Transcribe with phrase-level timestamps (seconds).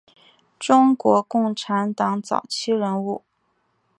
[0.57, 3.23] 中国共产党早期人物。